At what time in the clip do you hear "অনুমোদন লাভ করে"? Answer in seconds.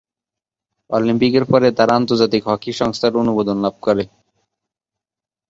3.15-4.03